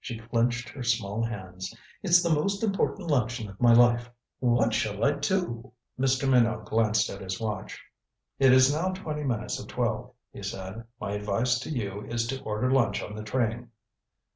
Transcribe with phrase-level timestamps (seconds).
[0.00, 1.72] She clenched her small hands.
[2.02, 4.10] "It's the most important luncheon of my life.
[4.40, 6.28] What shall I do?" Mr.
[6.28, 7.80] Minot glanced at his watch.
[8.40, 10.82] "It is now twenty minutes of twelve," he said.
[11.00, 13.70] "My advice to you is to order lunch on the train."